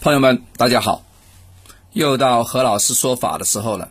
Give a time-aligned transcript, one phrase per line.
[0.00, 1.02] 朋友们，大家好！
[1.92, 3.88] 又到何老师说法的时候了。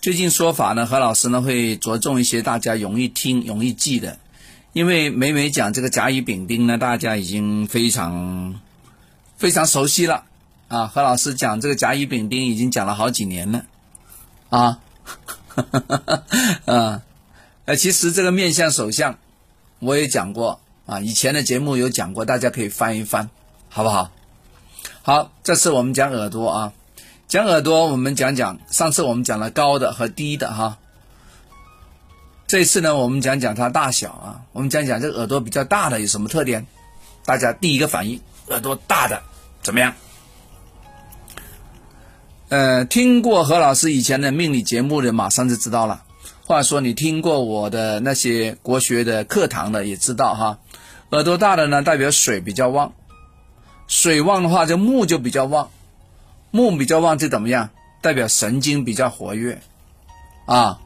[0.00, 4.18] 最近说法呢，何老师呢会着重一些大家容易听、容易记的。
[4.72, 8.58] 因为每每讲这个甲乙丙丁呢，大家已经非常
[9.36, 10.24] 非常熟悉了
[10.68, 10.86] 啊。
[10.86, 13.66] 何老师讲这个甲乙丙丁已经讲了好几年了
[14.48, 14.78] 啊。
[16.64, 17.02] 啊，
[17.66, 19.18] 呃，其实这个面相手相
[19.80, 23.28] 我也讲过啊，以前的节目有讲过，大家可以翻一翻，
[23.68, 24.10] 好不好？
[25.06, 26.72] 好，这次我们讲耳朵啊，
[27.28, 30.78] 讲耳朵，我们讲讲上次我们讲了高的和低的哈。
[32.48, 36.66] 这次呢，我们讲讲它大小啊，我们讲讲这个耳朵比较大的有什么特点？
[37.24, 39.22] 大家第一个反应，耳朵大的
[39.62, 39.94] 怎么样？
[42.48, 46.02] 呃，听过何老师以前的命理节目的，马上就知道了。
[46.44, 50.58] 话说你听过我的那些国学的课堂的，也知道哈，
[51.10, 52.92] 耳朵大的呢，代表水比较旺。
[53.88, 55.70] 水旺的话，这木就比较旺，
[56.50, 57.70] 木比较旺就怎么样？
[58.02, 59.60] 代表神经比较活跃，
[60.44, 60.78] 啊，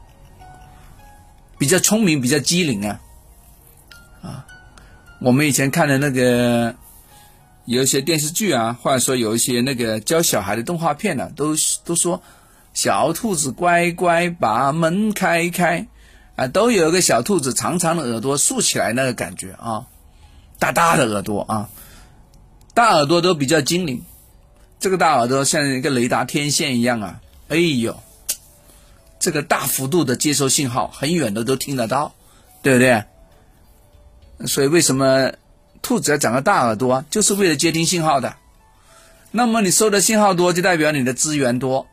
[1.59, 2.99] 比较聪明，比较机灵啊，
[4.23, 4.45] 啊，
[5.19, 6.73] 我们以前看的那个
[7.65, 12.23] 有一些电视剧啊，或者说有一些那个教小孩的动画片呢，都都说
[12.73, 15.85] 小兔子乖乖把门开开，
[16.35, 19.85] 啊，都有一个小兔子长长的耳朵竖起来那个感觉啊，
[20.57, 21.69] 大大的耳朵啊。
[22.73, 24.01] 大耳朵都比较精灵，
[24.79, 27.21] 这个大耳朵像一个雷达天线一样啊！
[27.49, 28.01] 哎呦，
[29.19, 32.13] 这个大幅度的接收信号，很远的都听得到，
[32.61, 33.03] 对不对？
[34.47, 35.33] 所以为什么
[35.81, 37.05] 兔子要长个大耳朵啊？
[37.09, 38.35] 就是为了接听信号的。
[39.31, 41.87] 那么你收的信号多，就代表你的资源多。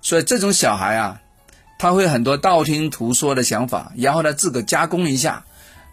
[0.00, 1.20] 所以这种小孩啊，
[1.78, 5.44] 他会很多道听途说的想法，然后呢自个加工一下，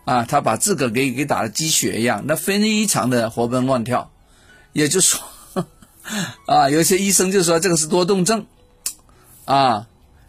[0.05, 4.09] 啊，他把自个给给打的鸡血一样，那非常的活蹦乱跳。
[4.73, 5.21] 也就说，
[6.47, 8.45] 啊，有些医生就说这个是多动症，
[9.45, 9.87] 啊，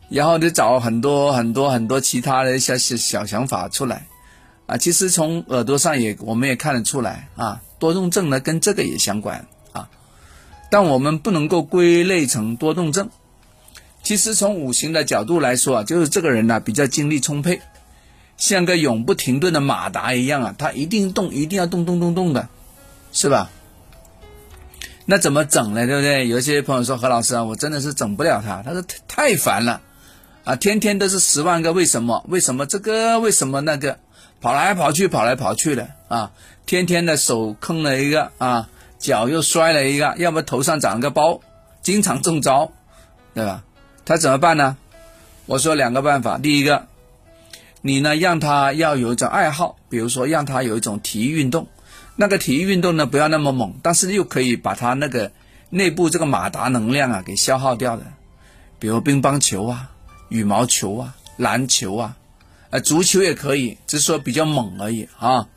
[0.08, 4.06] 然后就找很多很多很多其他的一些小小想法出来，
[4.66, 9.88] 啊，其实从耳朵上也我们也看得出来啊，多动症呢跟这个也相关啊，
[10.70, 13.10] 但我们不能够归类成多动症。
[14.02, 17.60] 其实从五行的角度来说啊，就是这个人呢比较精力充沛，
[18.36, 22.48] 像个永不停顿的马达一样啊，他一定动，一定要动动动动的，
[23.12, 23.48] 是吧？
[25.04, 25.86] 那怎么整呢？
[25.86, 26.28] 对不对？
[26.28, 29.80] 有些朋友说何老师啊，我真的是整不了他，他说太烦了，
[30.44, 32.24] 啊，天天都是十万个为什么？
[32.28, 33.18] 为什么这个？
[33.20, 33.98] 为什么那个？
[34.40, 36.32] 跑来跑去，跑来跑去的啊！
[36.66, 38.68] 天天的手坑了一个啊，
[38.98, 41.40] 脚又摔了一个，要么头上长了个包，
[41.80, 42.72] 经常中招，
[43.34, 43.62] 对吧？
[44.04, 44.76] 他怎么办呢？
[45.46, 46.86] 我说两个办法，第一个，
[47.82, 51.68] 你呢让他要有一种爱好，比如说让他有一种体育运动。
[52.16, 55.32] 那个体育运动呢，不要那么猛，但是又可以把它那个
[55.70, 58.04] 内部这个马达能量啊给消耗掉的，
[58.78, 59.90] 比如乒乓球啊、
[60.28, 62.16] 羽毛球啊、篮球啊，
[62.70, 65.48] 呃，足球也可以，只是说比较猛而已啊。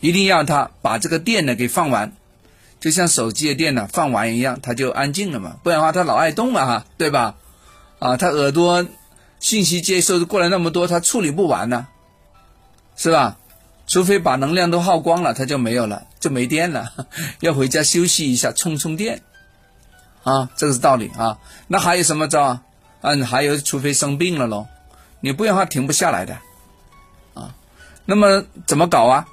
[0.00, 2.12] 一定要他把这个电呢给放完，
[2.80, 5.56] 就像手机的电呢放完一样，他就安静了嘛。
[5.62, 7.36] 不然的话，他老爱动了哈，对吧？
[7.98, 8.84] 啊，他耳朵
[9.38, 11.86] 信息接收过来那么多，他处理不完呢，
[12.96, 13.38] 是吧？
[13.92, 16.94] 除非把能量都耗光了，它就没有了，就没电了，
[17.40, 19.20] 要回家休息一下，充充电，
[20.24, 21.36] 啊，这个是道理啊。
[21.66, 22.62] 那还有什么招啊？
[23.02, 24.66] 嗯，还有，除非生病了喽，
[25.20, 26.38] 你不然的话停不下来的，
[27.34, 27.54] 啊。
[28.06, 29.26] 那么怎么搞啊？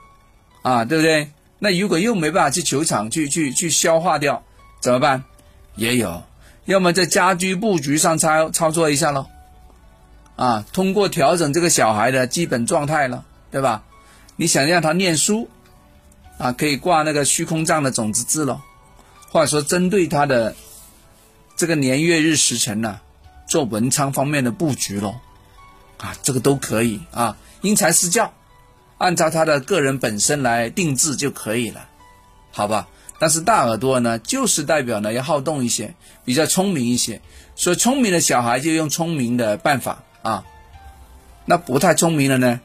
[0.61, 1.31] 啊，对不对？
[1.59, 4.43] 那如果又没办法去球场去去去消化掉，
[4.81, 5.23] 怎么办？
[5.75, 6.21] 也有，
[6.65, 9.27] 要么在家居布局上操操作一下喽，
[10.35, 13.83] 啊，通过调整这个小孩的基本状态了，对吧？
[14.39, 15.49] 你想让他念书，
[16.37, 18.61] 啊，可以挂那个虚空藏的种子字喽，
[19.33, 20.55] 或者说针对他的
[21.57, 23.01] 这个年月日时辰呢，
[23.49, 25.15] 做文昌方面的布局喽，
[25.97, 28.31] 啊，这个都可以啊，因材施教，
[28.97, 31.89] 按照他的个人本身来定制就可以了，
[32.53, 32.87] 好吧？
[33.19, 35.93] 但是大耳朵呢，就是代表呢要好动一些，
[36.23, 37.19] 比较聪明一些，
[37.57, 40.45] 所以聪明的小孩就用聪明的办法啊，
[41.43, 42.61] 那不太聪明的呢？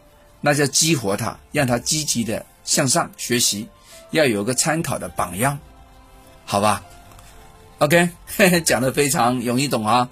[0.46, 3.66] 那就激活他，让他积极的向上学习，
[4.10, 5.58] 要有个参考的榜样，
[6.44, 6.84] 好吧
[7.78, 8.10] ？OK，
[8.62, 10.06] 讲的非常容易懂啊。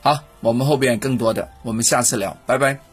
[0.00, 2.87] 好，我们后边更多的，我们下次聊，拜拜。